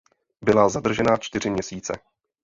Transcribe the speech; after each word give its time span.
Byla 0.41 0.69
zadržena 0.69 1.17
čtyři 1.17 1.49
měsíce. 1.49 1.93